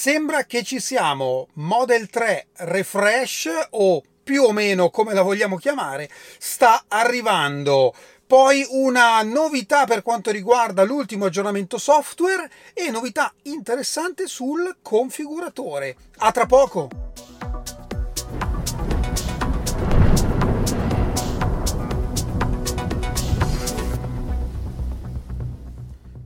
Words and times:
Sembra 0.00 0.44
che 0.44 0.62
ci 0.62 0.78
siamo 0.78 1.48
Model 1.54 2.08
3 2.08 2.50
Refresh 2.58 3.48
o 3.70 4.00
più 4.22 4.44
o 4.44 4.52
meno 4.52 4.90
come 4.90 5.12
la 5.12 5.22
vogliamo 5.22 5.56
chiamare, 5.56 6.08
sta 6.38 6.84
arrivando. 6.86 7.92
Poi 8.24 8.64
una 8.70 9.20
novità 9.22 9.86
per 9.86 10.02
quanto 10.02 10.30
riguarda 10.30 10.84
l'ultimo 10.84 11.24
aggiornamento 11.24 11.78
software 11.78 12.48
e 12.74 12.92
novità 12.92 13.34
interessante 13.42 14.28
sul 14.28 14.76
configuratore. 14.82 15.96
A 16.18 16.30
tra 16.30 16.46
poco! 16.46 16.88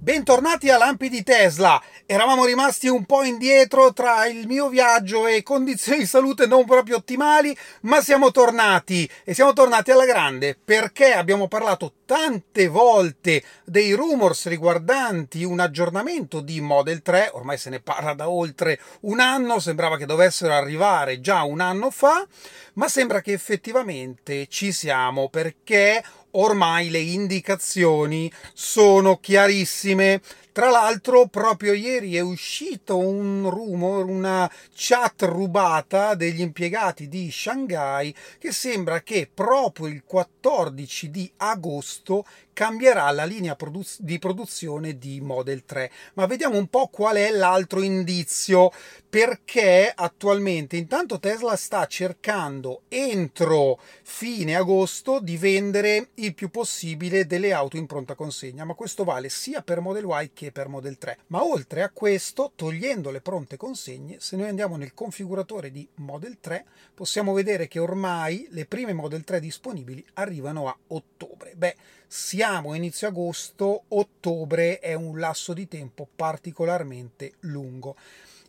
Bentornati 0.03 0.69
a 0.69 0.79
Lampi 0.79 1.09
di 1.09 1.23
Tesla. 1.23 1.81
Eravamo 2.13 2.45
rimasti 2.45 2.89
un 2.89 3.07
po' 3.07 3.23
indietro 3.23 3.95
tra 3.95 4.27
il 4.27 4.47
mio 4.47 4.69
viaggio 4.69 5.27
e 5.27 5.43
condizioni 5.43 6.01
di 6.01 6.07
salute 6.07 6.45
non 6.45 6.67
proprio 6.67 6.97
ottimali, 6.97 7.57
ma 7.85 8.03
siamo 8.03 8.31
tornati 8.31 9.09
e 9.25 9.33
siamo 9.33 9.55
tornati 9.55 9.93
alla 9.93 10.05
grande 10.05 10.55
perché 10.63 11.15
abbiamo 11.15 11.49
parlato 11.49 11.95
tante 12.05 12.69
volte 12.69 13.43
dei 13.65 13.93
rumors 13.93 14.47
riguardanti 14.47 15.43
un 15.45 15.59
aggiornamento 15.59 16.41
di 16.41 16.61
Model 16.61 17.01
3, 17.01 17.31
ormai 17.33 17.57
se 17.57 17.71
ne 17.71 17.81
parla 17.81 18.13
da 18.13 18.29
oltre 18.29 18.79
un 19.01 19.19
anno, 19.19 19.59
sembrava 19.59 19.97
che 19.97 20.05
dovessero 20.05 20.53
arrivare 20.53 21.23
già 21.23 21.45
un 21.45 21.61
anno 21.61 21.91
fa, 21.91 22.27
ma 22.75 22.89
sembra 22.89 23.23
che 23.23 23.33
effettivamente 23.33 24.49
ci 24.49 24.71
siamo 24.71 25.31
perché 25.31 26.05
ormai 26.33 26.91
le 26.91 26.99
indicazioni 26.99 28.31
sono 28.53 29.19
chiarissime. 29.19 30.21
Tra 30.53 30.69
l'altro, 30.69 31.29
proprio 31.29 31.73
ieri 31.73 32.15
è 32.15 32.21
uscito 32.21 32.99
un 32.99 33.49
rumor, 33.49 34.05
una 34.05 34.51
chat 34.75 35.23
rubata 35.23 36.15
degli 36.15 36.43
impiegati 36.43 37.09
di 37.09 37.31
Shanghai 37.33 38.15
che 38.39 38.53
sembra 38.53 39.01
che 39.01 39.31
proprio 39.33 39.87
il 39.87 40.03
14 40.05 41.11
di 41.11 41.33
agosto 41.39 42.27
cambierà 42.53 43.11
la 43.13 43.25
linea 43.25 43.57
di 43.99 44.19
produzione 44.19 44.99
di 44.99 45.21
Model 45.21 45.65
3. 45.65 45.91
Ma 46.15 46.27
vediamo 46.27 46.59
un 46.59 46.67
po' 46.67 46.89
qual 46.89 47.17
è 47.17 47.31
l'altro 47.31 47.81
indizio, 47.81 48.71
perché 49.09 49.93
attualmente 49.95 50.77
intanto 50.77 51.19
Tesla 51.19 51.57
sta 51.57 51.87
cercando 51.87 52.83
entro 52.89 53.81
fine 54.03 54.55
agosto 54.55 55.21
di 55.21 55.37
vendere 55.37 56.11
il 56.15 56.35
più 56.35 56.51
possibile 56.51 57.27
delle 57.27 57.53
auto 57.53 57.77
in 57.77 57.87
pronta 57.87 58.15
consegna, 58.15 58.65
ma 58.65 58.75
questo 58.75 59.05
vale 59.05 59.29
sia 59.29 59.63
per 59.63 59.81
Model 59.81 60.07
Y 60.09 60.31
che 60.33 60.42
per 60.51 60.69
Model 60.69 60.99
3. 60.99 61.19
Ma 61.29 61.45
oltre 61.45 61.83
a 61.83 61.91
questo, 61.91 62.53
togliendo 62.57 63.11
le 63.11 63.21
pronte 63.21 63.57
consegne, 63.57 64.17
se 64.19 64.37
noi 64.37 64.49
andiamo 64.49 64.77
nel 64.77 64.95
configuratore 64.95 65.71
di 65.71 65.87
Model 65.97 66.39
3, 66.41 66.65
possiamo 66.95 67.33
vedere 67.33 67.69
che 67.69 67.79
ormai 67.79 68.49
le 68.51 68.67
prime 68.67 68.93
Model 68.93 69.23
3 69.23 69.39
disponibili 69.39 70.05
arrivano 70.15 70.69
a 70.69 70.77
ottobre. 70.89 71.53
Beh, 71.55 71.77
siamo 72.07 72.73
a 72.73 72.77
inizio 72.77 73.09
agosto, 73.09 73.85
ottobre 73.89 74.81
è 74.81 74.95
un 74.95 75.19
lasso 75.19 75.53
di 75.53 75.69
tempo 75.69 76.09
particolarmente 76.15 77.35
lungo. 77.41 77.97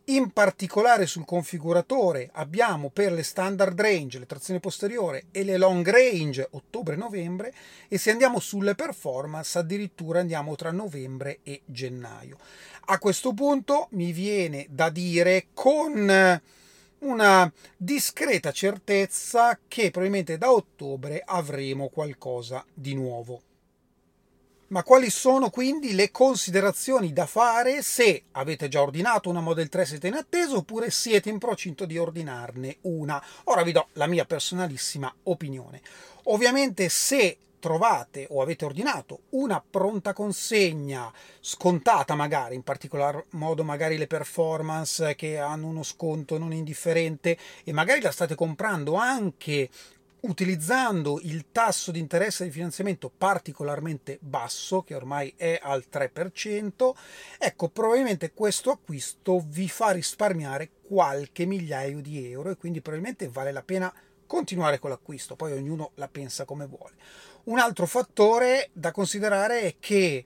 In 0.08 0.32
particolare 0.32 1.06
sul 1.06 1.24
configuratore 1.24 2.30
abbiamo 2.34 2.90
per 2.90 3.14
le 3.14 3.24
standard 3.24 3.80
range 3.80 4.20
le 4.20 4.26
trazioni 4.26 4.60
posteriore 4.60 5.28
e 5.32 5.46
le 5.46 5.56
long 5.56 5.90
range 5.90 6.46
ottobre-novembre 6.52 7.54
e 7.88 7.98
se 7.98 8.12
andiamo 8.12 8.42
sulle 8.42 8.76
performance 8.76 9.58
addirittura 9.58 10.20
andiamo 10.20 10.56
tra 10.56 10.72
novembre 10.72 11.40
e 11.44 11.62
gennaio. 11.64 12.38
A 12.88 13.00
questo 13.00 13.34
punto 13.34 13.88
mi 13.92 14.12
viene 14.12 14.66
da 14.70 14.90
dire 14.90 15.48
con 15.54 16.42
una 17.00 17.54
discreta 17.78 18.52
certezza 18.52 19.58
che 19.70 19.90
probabilmente 19.90 20.38
da 20.38 20.52
ottobre 20.52 21.24
avremo 21.26 21.88
qualcosa 21.88 22.66
di 22.74 22.94
nuovo. 22.94 23.53
Ma 24.74 24.82
quali 24.82 25.12
sono 25.12 25.52
quindi 25.52 25.94
le 25.94 26.10
considerazioni 26.10 27.14
da 27.14 27.28
fare 27.28 27.84
se 27.84 28.24
avete 28.32 28.70
già 28.70 28.82
ordinato 28.82 29.30
una 29.30 29.40
Model 29.40 29.70
3 29.70 29.86
siete 29.86 30.08
in 30.08 30.16
attesa 30.16 30.56
oppure 30.56 30.90
siete 30.90 31.30
in 31.30 31.38
procinto 31.38 31.86
di 31.86 32.00
ordinarne 32.00 32.78
una? 32.82 33.24
Ora 33.44 33.62
vi 33.62 33.72
do 33.72 33.90
la 33.94 34.08
mia 34.08 34.26
personalissima 34.26 35.14
opinione. 35.26 35.80
Ovviamente 36.24 36.90
se 36.90 37.38
trovate 37.60 38.26
o 38.32 38.42
avete 38.42 38.66
ordinato 38.66 39.20
una 39.30 39.64
pronta 39.64 40.12
consegna 40.12 41.14
scontata 41.40 42.16
magari, 42.16 42.56
in 42.56 42.64
particolar 42.64 43.24
modo 43.34 43.64
magari 43.64 43.96
le 43.96 44.08
performance 44.08 45.14
che 45.14 45.38
hanno 45.38 45.68
uno 45.68 45.84
sconto 45.84 46.40
non 46.40 46.52
indifferente 46.52 47.38
e 47.64 47.72
magari 47.74 48.02
la 48.02 48.12
state 48.12 48.34
comprando 48.34 48.96
anche 48.96 49.70
utilizzando 50.24 51.20
il 51.24 51.48
tasso 51.52 51.92
di 51.92 52.00
interesse 52.00 52.46
di 52.46 52.52
finanziamento 52.52 53.12
particolarmente 53.16 54.18
basso, 54.22 54.82
che 54.84 54.96
ormai 54.96 55.34
è 55.36 55.60
al 55.62 55.86
3%, 55.92 56.92
ecco, 57.38 57.70
probabilmente 57.70 58.32
questo 58.34 58.72
acquisto 58.72 59.44
vi 59.46 59.68
fa 59.68 59.92
risparmiare 59.92 60.70
qualche 60.82 61.46
migliaio 61.46 62.02
di 62.02 62.30
euro 62.32 62.52
e 62.52 62.58
quindi 62.58 62.82
probabilmente 62.82 63.28
vale 63.28 63.52
la 63.52 63.64
pena 63.64 63.94
continuare 64.26 64.80
con 64.80 64.90
l'acquisto, 64.90 65.36
poi 65.36 65.52
ognuno 65.52 65.92
la 65.96 66.08
pensa 66.08 66.46
come 66.46 66.66
vuole. 66.66 66.96
Un 67.46 67.60
altro 67.60 67.86
fattore 67.86 68.70
da 68.72 68.92
considerare 68.92 69.62
è 69.62 69.76
che 69.80 70.24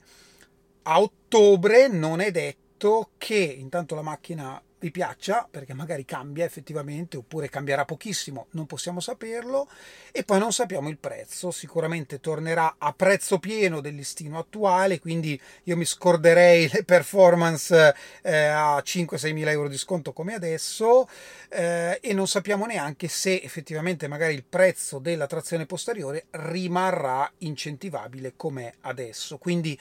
a 0.84 1.02
ottobre 1.02 1.88
non 1.88 2.22
è 2.22 2.30
detto 2.32 3.12
che 3.18 3.36
intanto 3.36 3.96
la 3.96 4.04
macchina 4.04 4.62
vi 4.80 4.92
piaccia, 4.92 5.48
perché 5.50 5.74
magari 5.74 6.06
cambia 6.06 6.46
effettivamente, 6.46 7.18
oppure 7.18 7.50
cambierà 7.50 7.86
pochissimo, 7.86 8.48
non 8.52 8.66
possiamo 8.66 9.00
saperlo, 9.00 9.68
e 10.12 10.24
poi 10.24 10.40
non 10.40 10.52
sappiamo 10.52 10.90
il 10.90 10.98
prezzo, 10.98 11.52
sicuramente 11.52 12.20
tornerà 12.20 12.76
a 12.78 12.94
prezzo 12.94 13.40
pieno 13.40 13.82
del 13.82 13.96
listino 13.96 14.38
attuale, 14.38 15.00
quindi 15.00 15.40
io 15.64 15.76
mi 15.78 15.86
scorderei 15.86 16.70
le 16.72 16.84
performance 16.84 17.96
eh, 18.22 18.46
a 18.46 18.78
5-6 18.78 19.34
mila 19.34 19.52
euro 19.52 19.68
di 19.68 19.78
sconto 19.78 20.14
come 20.14 20.36
adesso, 20.36 21.08
eh, 21.50 22.00
e 22.02 22.14
non 22.14 22.28
sappiamo 22.28 22.66
neanche 22.66 23.08
se 23.08 23.42
effettivamente 23.42 24.08
magari 24.08 24.34
il 24.34 24.44
prezzo 24.44 25.00
della 25.00 25.28
trazione 25.28 25.66
posteriore 25.66 26.26
rimarrà 26.32 27.32
incentivabile 27.40 28.34
come 28.36 28.76
adesso, 28.82 29.38
quindi 29.38 29.78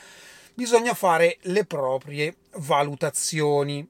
bisogna 0.54 0.94
fare 0.94 1.36
le 1.42 1.66
proprie 1.66 2.34
valutazioni. 2.56 3.86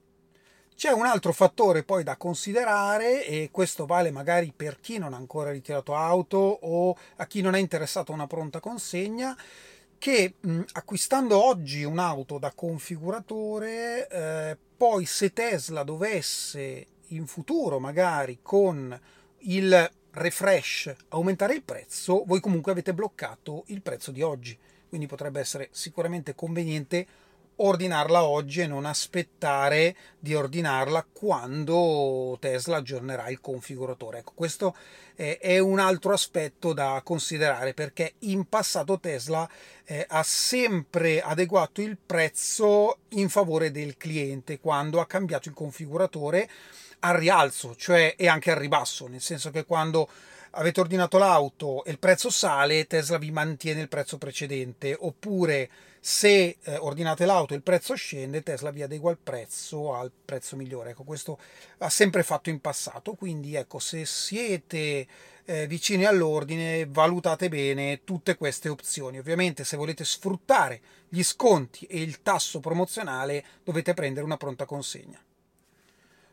C'è 0.77 0.91
un 0.91 1.07
altro 1.07 1.33
fattore 1.33 1.81
poi 1.81 2.03
da 2.03 2.17
considerare 2.17 3.25
e 3.25 3.49
questo 3.51 3.87
vale 3.87 4.11
magari 4.11 4.53
per 4.55 4.79
chi 4.79 4.99
non 4.99 5.15
ha 5.15 5.17
ancora 5.17 5.49
ritirato 5.49 5.95
auto 5.95 6.37
o 6.37 6.95
a 7.15 7.25
chi 7.25 7.41
non 7.41 7.55
è 7.55 7.57
interessato 7.57 8.11
a 8.11 8.13
una 8.13 8.27
pronta 8.27 8.59
consegna 8.59 9.35
che 9.97 10.35
acquistando 10.73 11.43
oggi 11.43 11.83
un'auto 11.83 12.37
da 12.37 12.51
configuratore 12.53 14.07
eh, 14.07 14.57
poi 14.77 15.07
se 15.07 15.33
Tesla 15.33 15.81
dovesse 15.81 16.85
in 17.07 17.25
futuro 17.25 17.79
magari 17.79 18.37
con 18.43 19.01
il 19.39 19.91
refresh 20.11 20.93
aumentare 21.09 21.55
il 21.55 21.63
prezzo 21.63 22.23
voi 22.23 22.39
comunque 22.39 22.71
avete 22.71 22.93
bloccato 22.93 23.63
il 23.69 23.81
prezzo 23.81 24.11
di 24.11 24.21
oggi. 24.21 24.55
Quindi 24.87 25.07
potrebbe 25.07 25.39
essere 25.39 25.69
sicuramente 25.71 26.35
conveniente 26.35 27.07
ordinarla 27.57 28.23
oggi 28.23 28.61
e 28.61 28.67
non 28.67 28.85
aspettare 28.85 29.95
di 30.19 30.35
ordinarla 30.35 31.05
quando 31.11 32.37
Tesla 32.39 32.77
aggiornerà 32.77 33.29
il 33.29 33.39
configuratore. 33.39 34.19
Ecco, 34.19 34.33
questo 34.35 34.75
è 35.15 35.57
un 35.57 35.79
altro 35.79 36.13
aspetto 36.13 36.73
da 36.73 37.01
considerare 37.03 37.73
perché 37.73 38.13
in 38.19 38.47
passato 38.47 38.99
Tesla 38.99 39.49
eh, 39.85 40.05
ha 40.07 40.21
sempre 40.21 41.21
adeguato 41.21 41.81
il 41.81 41.97
prezzo 41.97 42.99
in 43.09 43.29
favore 43.29 43.71
del 43.71 43.97
cliente 43.97 44.59
quando 44.59 44.99
ha 44.99 45.07
cambiato 45.07 45.49
il 45.49 45.55
configuratore 45.55 46.47
al 46.99 47.15
rialzo, 47.15 47.75
cioè 47.75 48.13
e 48.17 48.27
anche 48.27 48.51
al 48.51 48.57
ribasso, 48.57 49.07
nel 49.07 49.21
senso 49.21 49.49
che 49.49 49.65
quando 49.65 50.07
avete 50.51 50.79
ordinato 50.79 51.17
l'auto 51.17 51.83
e 51.83 51.91
il 51.91 51.99
prezzo 51.99 52.29
sale, 52.29 52.87
Tesla 52.87 53.17
vi 53.17 53.31
mantiene 53.31 53.81
il 53.81 53.87
prezzo 53.87 54.17
precedente, 54.17 54.95
oppure 54.97 55.69
se 55.99 56.57
eh, 56.61 56.77
ordinate 56.77 57.25
l'auto 57.25 57.53
e 57.53 57.57
il 57.57 57.63
prezzo 57.63 57.93
scende, 57.95 58.43
Tesla 58.43 58.71
vi 58.71 58.81
adegua 58.81 59.11
il 59.11 59.17
prezzo 59.21 59.93
al 59.93 60.11
prezzo 60.25 60.55
migliore. 60.55 60.91
Ecco, 60.91 61.03
questo 61.03 61.37
ha 61.79 61.89
sempre 61.89 62.23
fatto 62.23 62.49
in 62.49 62.61
passato, 62.61 63.13
quindi 63.13 63.55
ecco, 63.55 63.79
se 63.79 64.05
siete 64.05 65.05
eh, 65.43 65.67
vicini 65.67 66.05
all'ordine, 66.05 66.85
valutate 66.85 67.49
bene 67.49 68.03
tutte 68.03 68.37
queste 68.37 68.69
opzioni. 68.69 69.17
Ovviamente 69.19 69.63
se 69.63 69.75
volete 69.77 70.05
sfruttare 70.05 70.81
gli 71.09 71.23
sconti 71.23 71.85
e 71.85 72.01
il 72.01 72.21
tasso 72.21 72.59
promozionale, 72.59 73.43
dovete 73.63 73.93
prendere 73.93 74.25
una 74.25 74.37
pronta 74.37 74.65
consegna. 74.65 75.19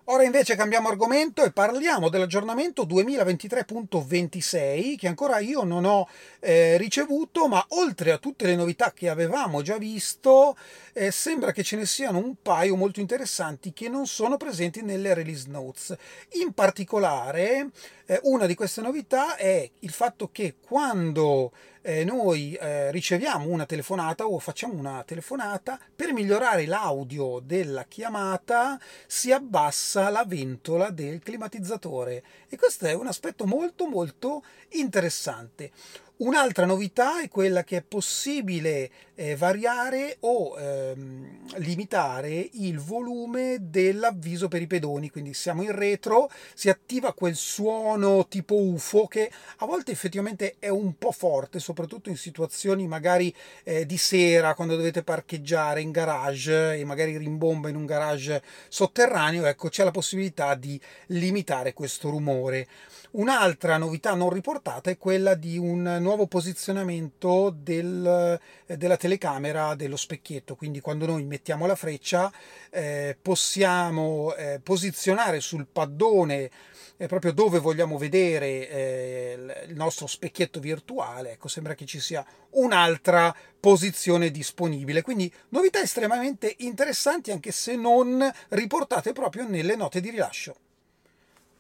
Ora 0.09 0.23
invece 0.23 0.55
cambiamo 0.55 0.91
argomento 0.91 1.43
e 1.43 1.51
parliamo 1.51 2.11
dell'aggiornamento 2.11 2.85
2023.26 2.85 4.99
che 4.99 5.09
ancora 5.09 5.39
io 5.39 5.65
non 5.65 5.87
ho 5.87 6.07
eh, 6.41 6.77
ricevuto, 6.77 7.49
ma 7.49 7.65
oltre 7.71 8.13
a 8.13 8.19
tutte 8.19 8.45
le 8.45 8.55
novità 8.55 8.93
che 8.93 9.09
avevamo 9.09 9.63
già 9.63 9.79
visto, 9.79 10.59
eh, 10.93 11.11
sembra 11.11 11.53
che 11.53 11.63
ce 11.63 11.77
ne 11.77 11.87
siano 11.87 12.19
un 12.19 12.35
paio 12.43 12.77
molto 12.77 13.01
interessanti 13.01 13.73
che 13.73 13.89
non 13.89 14.07
sono 14.07 14.37
presenti 14.37 14.83
nelle 14.83 15.15
release 15.15 15.49
notes. 15.49 15.97
In 16.33 16.53
particolare, 16.53 17.71
eh, 18.05 18.21
una 18.25 18.45
di 18.45 18.55
queste 18.55 18.83
novità 18.83 19.37
è 19.37 19.67
il 19.79 19.91
fatto 19.91 20.29
che 20.31 20.57
quando 20.61 21.51
eh, 21.87 22.03
noi 22.03 22.55
eh, 22.55 22.91
riceviamo 22.91 23.47
una 23.47 23.67
telefonata 23.67 24.25
o 24.25 24.39
facciamo 24.39 24.73
una 24.73 25.03
telefonata, 25.05 25.79
per 25.95 26.15
migliorare 26.15 26.65
l'audio 26.65 27.41
della 27.45 27.85
chiamata 27.85 28.81
si 29.07 29.31
abbassa 29.33 30.09
la 30.09 30.25
ventola 30.25 30.89
del 30.89 31.21
climatizzatore 31.21 32.23
e 32.49 32.57
questo 32.57 32.87
è 32.87 32.95
un 32.95 33.07
aspetto 33.07 33.45
molto 33.45 33.87
molto 33.87 34.43
interessante. 34.71 35.73
Un'altra 36.17 36.65
novità 36.65 37.21
è 37.21 37.29
quella 37.29 37.65
che 37.65 37.79
è 37.79 37.83
possibile 37.83 38.89
eh, 39.17 39.35
variare 39.35 40.19
o 40.21 40.57
ehm, 40.57 41.57
limitare 41.57 42.51
il 42.53 42.79
volume 42.79 43.57
dell'avviso 43.61 44.47
per 44.47 44.63
i 44.63 44.69
pedoni, 44.69 45.11
quindi 45.11 45.35
siamo 45.35 45.63
in 45.63 45.75
retro, 45.75 46.31
si 46.55 46.69
attiva 46.69 47.15
quel 47.15 47.35
suono 47.35 48.29
tipo 48.29 48.55
UFO 48.55 49.09
che 49.09 49.29
a 49.59 49.67
volte 49.67 49.91
effettivamente 49.91 50.55
è 50.61 50.69
un 50.69 50.97
po' 50.99 51.11
forte, 51.11 51.59
soprattutto 51.59 52.11
in 52.11 52.17
situazioni 52.17 52.87
magari 52.87 53.35
eh, 53.65 53.85
di 53.85 53.97
sera 53.97 54.55
quando 54.55 54.77
dovete 54.77 55.03
parcheggiare 55.03 55.81
in 55.81 55.91
garage 55.91 56.75
e 56.75 56.85
magari 56.85 57.17
rimbomba 57.17 57.69
in 57.69 57.75
un 57.77 57.87
garage 57.87 58.41
sotterraneo, 58.69 59.47
ecco 59.47 59.69
c'è 59.69 59.83
la 59.83 59.91
possibilità 59.91 60.55
di 60.55 60.81
limitare 61.07 61.73
questo 61.73 62.09
rumore. 62.09 62.69
Un'altra 63.13 63.77
novità 63.77 64.15
non 64.15 64.31
riportata 64.31 64.91
è 64.91 64.99
quella 64.99 65.35
di 65.35 65.57
un 65.57 65.99
nuovo 66.05 66.27
posizionamento 66.27 67.51
del, 67.51 68.39
eh, 68.67 68.77
della 68.77 68.97
telecamera 68.97 69.75
dello 69.75 69.97
specchietto, 69.97 70.55
quindi 70.55 70.81
quando 70.81 71.07
noi 71.07 71.25
mettiamo 71.25 71.67
la 71.67 71.75
freccia 71.75 72.33
eh, 72.71 73.17
possiamo 73.21 74.33
eh, 74.37 74.61
posizionare 74.63 75.41
sul 75.41 75.67
paddone 75.67 76.51
eh, 76.97 77.09
proprio 77.09 77.33
dove 77.33 77.59
vogliamo 77.59 77.99
vedere 77.99 78.69
eh, 78.69 79.65
il 79.67 79.75
nostro 79.75 80.07
specchietto 80.07 80.61
virtuale, 80.61 81.33
ecco 81.33 81.49
sembra 81.49 81.75
che 81.75 81.87
ci 81.87 81.99
sia 81.99 82.25
un'altra 82.51 83.35
posizione 83.59 84.31
disponibile, 84.31 85.03
quindi 85.03 85.33
novità 85.49 85.81
estremamente 85.81 86.55
interessanti 86.59 87.33
anche 87.33 87.51
se 87.51 87.75
non 87.75 88.31
riportate 88.51 89.13
proprio 89.13 89.49
nelle 89.49 89.75
note 89.75 90.01
di 90.01 90.11
rilascio. 90.11 90.55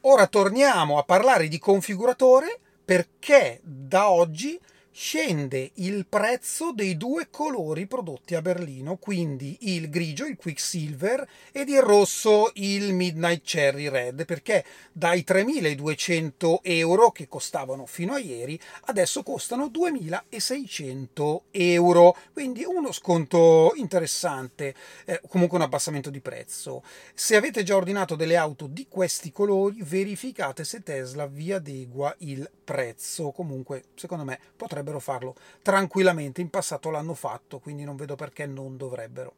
Ora 0.02 0.26
torniamo 0.26 0.98
a 0.98 1.02
parlare 1.02 1.48
di 1.48 1.58
configuratore 1.58 2.60
perché 2.84 3.60
da 3.62 4.10
oggi 4.10 4.58
scende 4.96 5.72
il 5.74 6.06
prezzo 6.06 6.70
dei 6.72 6.96
due 6.96 7.26
colori 7.28 7.86
prodotti 7.86 8.36
a 8.36 8.40
Berlino, 8.40 8.96
quindi 8.96 9.56
il 9.62 9.90
grigio, 9.90 10.24
il 10.24 10.36
Quicksilver, 10.36 11.26
ed 11.50 11.68
il 11.68 11.80
rosso, 11.80 12.52
il 12.54 12.94
Midnight 12.94 13.42
Cherry 13.42 13.88
Red, 13.88 14.24
perché 14.24 14.64
dai 14.92 15.24
3.200 15.26 16.58
euro 16.62 17.10
che 17.10 17.26
costavano 17.26 17.86
fino 17.86 18.14
a 18.14 18.20
ieri, 18.20 18.58
adesso 18.82 19.24
costano 19.24 19.66
2.600 19.66 21.40
euro, 21.50 22.16
quindi 22.32 22.64
uno 22.64 22.92
sconto 22.92 23.72
interessante, 23.74 24.76
eh, 25.06 25.20
comunque 25.28 25.58
un 25.58 25.64
abbassamento 25.64 26.08
di 26.08 26.20
prezzo. 26.20 26.84
Se 27.14 27.34
avete 27.34 27.64
già 27.64 27.74
ordinato 27.74 28.14
delle 28.14 28.36
auto 28.36 28.68
di 28.68 28.86
questi 28.88 29.32
colori, 29.32 29.78
verificate 29.82 30.62
se 30.62 30.84
Tesla 30.84 31.26
vi 31.26 31.50
adegua 31.50 32.14
il 32.18 32.48
prezzo, 32.62 33.32
comunque 33.32 33.86
secondo 33.96 34.22
me 34.22 34.38
potrebbe 34.56 34.82
potrebbero 34.84 35.00
farlo 35.00 35.34
tranquillamente, 35.62 36.42
in 36.42 36.50
passato 36.50 36.90
l'hanno 36.90 37.14
fatto, 37.14 37.58
quindi 37.58 37.84
non 37.84 37.96
vedo 37.96 38.14
perché 38.14 38.46
non 38.46 38.76
dovrebbero. 38.76 39.32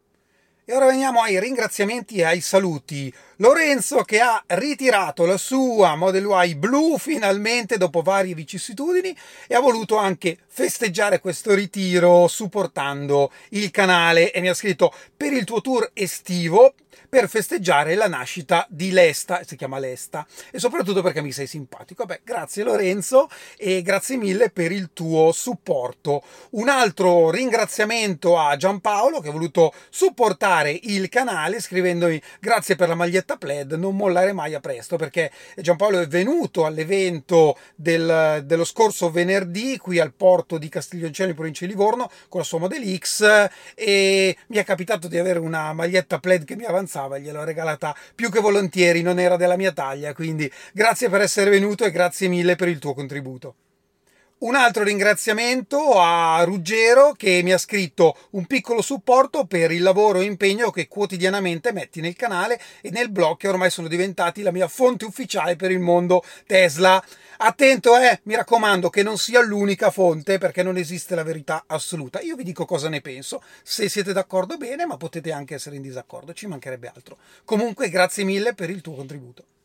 E 0.68 0.74
ora 0.74 0.86
veniamo 0.86 1.22
ai 1.22 1.38
ringraziamenti 1.38 2.16
e 2.16 2.24
ai 2.24 2.40
saluti. 2.40 3.12
Lorenzo 3.36 4.02
che 4.02 4.18
ha 4.18 4.42
ritirato 4.48 5.24
la 5.24 5.36
sua 5.36 5.94
Model 5.94 6.26
Y 6.44 6.56
blu 6.56 6.98
finalmente 6.98 7.76
dopo 7.76 8.02
varie 8.02 8.34
vicissitudini 8.34 9.16
e 9.46 9.54
ha 9.54 9.60
voluto 9.60 9.96
anche 9.96 10.36
festeggiare 10.48 11.20
questo 11.20 11.54
ritiro 11.54 12.26
supportando 12.26 13.30
il 13.50 13.70
canale 13.70 14.32
e 14.32 14.40
mi 14.40 14.48
ha 14.48 14.54
scritto 14.54 14.92
per 15.16 15.32
il 15.32 15.44
tuo 15.44 15.60
tour 15.60 15.88
estivo 15.94 16.74
per 17.08 17.28
festeggiare 17.28 17.94
la 17.94 18.08
nascita 18.08 18.66
di 18.68 18.90
Lesta, 18.90 19.42
si 19.44 19.56
chiama 19.56 19.78
Lesta, 19.78 20.26
e 20.50 20.58
soprattutto 20.58 21.02
perché 21.02 21.22
mi 21.22 21.32
sei 21.32 21.46
simpatico. 21.46 22.04
Beh, 22.04 22.20
grazie 22.24 22.64
Lorenzo 22.64 23.28
e 23.56 23.82
grazie 23.82 24.16
mille 24.16 24.50
per 24.50 24.72
il 24.72 24.90
tuo 24.92 25.32
supporto. 25.32 26.22
Un 26.50 26.68
altro 26.68 27.30
ringraziamento 27.30 28.38
a 28.38 28.56
Giampaolo 28.56 29.20
che 29.20 29.28
ha 29.28 29.32
voluto 29.32 29.72
supportare 29.88 30.78
il 30.82 31.08
canale 31.08 31.60
scrivendomi 31.60 32.20
grazie 32.40 32.76
per 32.76 32.88
la 32.88 32.94
maglietta 32.94 33.36
plaid, 33.36 33.72
non 33.72 33.96
mollare 33.96 34.32
mai 34.32 34.54
a 34.54 34.60
presto 34.60 34.96
perché 34.96 35.30
Giampaolo 35.56 36.00
è 36.00 36.06
venuto 36.06 36.64
all'evento 36.64 37.58
del, 37.74 38.42
dello 38.44 38.64
scorso 38.64 39.10
venerdì 39.10 39.76
qui 39.78 39.98
al 39.98 40.12
porto 40.12 40.58
di 40.58 40.68
Castiglioncello 40.68 41.30
in 41.30 41.34
provincia 41.34 41.64
di 41.64 41.70
Livorno 41.72 42.10
con 42.28 42.40
la 42.40 42.46
sua 42.46 42.58
Model 42.58 42.98
X 42.98 43.48
e 43.74 44.36
mi 44.48 44.56
è 44.56 44.64
capitato 44.64 45.08
di 45.08 45.18
avere 45.18 45.38
una 45.38 45.72
maglietta 45.72 46.18
plaid 46.18 46.44
che 46.44 46.56
mi 46.56 46.64
avanzava 46.64 46.85
avanzava, 46.86 47.18
gliel'ho 47.18 47.44
regalata 47.44 47.94
più 48.14 48.30
che 48.30 48.40
volentieri, 48.40 49.02
non 49.02 49.18
era 49.18 49.36
della 49.36 49.56
mia 49.56 49.72
taglia, 49.72 50.14
quindi 50.14 50.50
grazie 50.72 51.10
per 51.10 51.20
essere 51.20 51.50
venuto 51.50 51.84
e 51.84 51.90
grazie 51.90 52.28
mille 52.28 52.56
per 52.56 52.68
il 52.68 52.78
tuo 52.78 52.94
contributo. 52.94 53.54
Un 54.46 54.54
altro 54.54 54.84
ringraziamento 54.84 56.00
a 56.00 56.40
Ruggero 56.44 57.14
che 57.16 57.40
mi 57.42 57.52
ha 57.52 57.58
scritto 57.58 58.16
un 58.30 58.46
piccolo 58.46 58.80
supporto 58.80 59.44
per 59.44 59.72
il 59.72 59.82
lavoro 59.82 60.20
e 60.20 60.24
impegno 60.24 60.70
che 60.70 60.86
quotidianamente 60.86 61.72
metti 61.72 62.00
nel 62.00 62.14
canale 62.14 62.60
e 62.80 62.90
nel 62.90 63.10
blog 63.10 63.38
che 63.38 63.48
ormai 63.48 63.70
sono 63.70 63.88
diventati 63.88 64.42
la 64.42 64.52
mia 64.52 64.68
fonte 64.68 65.04
ufficiale 65.04 65.56
per 65.56 65.72
il 65.72 65.80
mondo 65.80 66.22
Tesla. 66.46 67.02
Attento, 67.38 67.96
eh, 67.96 68.20
mi 68.22 68.36
raccomando 68.36 68.88
che 68.88 69.02
non 69.02 69.18
sia 69.18 69.42
l'unica 69.42 69.90
fonte 69.90 70.38
perché 70.38 70.62
non 70.62 70.76
esiste 70.76 71.16
la 71.16 71.24
verità 71.24 71.64
assoluta. 71.66 72.20
Io 72.20 72.36
vi 72.36 72.44
dico 72.44 72.66
cosa 72.66 72.88
ne 72.88 73.00
penso. 73.00 73.42
Se 73.64 73.88
siete 73.88 74.12
d'accordo 74.12 74.56
bene, 74.58 74.86
ma 74.86 74.96
potete 74.96 75.32
anche 75.32 75.54
essere 75.54 75.74
in 75.74 75.82
disaccordo, 75.82 76.32
ci 76.32 76.46
mancherebbe 76.46 76.92
altro. 76.94 77.16
Comunque, 77.44 77.88
grazie 77.88 78.22
mille 78.22 78.54
per 78.54 78.70
il 78.70 78.80
tuo 78.80 78.94
contributo. 78.94 79.55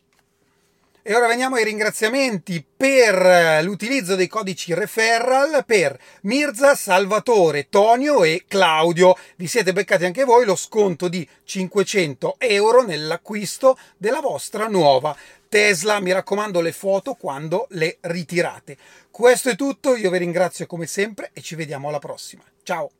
E 1.03 1.15
ora 1.15 1.25
veniamo 1.25 1.55
ai 1.55 1.63
ringraziamenti 1.63 2.63
per 2.77 3.63
l'utilizzo 3.63 4.15
dei 4.15 4.27
codici 4.27 4.71
referral 4.75 5.65
per 5.65 5.99
Mirza, 6.21 6.75
Salvatore, 6.75 7.69
Tonio 7.69 8.23
e 8.23 8.45
Claudio. 8.47 9.17
Vi 9.35 9.47
siete 9.47 9.73
beccati 9.73 10.05
anche 10.05 10.25
voi 10.25 10.45
lo 10.45 10.55
sconto 10.55 11.07
di 11.07 11.27
500 11.43 12.35
euro 12.37 12.83
nell'acquisto 12.83 13.79
della 13.97 14.21
vostra 14.21 14.67
nuova 14.67 15.17
Tesla. 15.49 15.99
Mi 15.99 16.11
raccomando 16.11 16.61
le 16.61 16.71
foto 16.71 17.15
quando 17.15 17.65
le 17.71 17.97
ritirate. 18.01 18.77
Questo 19.09 19.49
è 19.49 19.55
tutto, 19.55 19.95
io 19.95 20.11
vi 20.11 20.19
ringrazio 20.19 20.67
come 20.67 20.85
sempre 20.85 21.31
e 21.33 21.41
ci 21.41 21.55
vediamo 21.55 21.87
alla 21.87 21.97
prossima. 21.97 22.43
Ciao! 22.61 22.91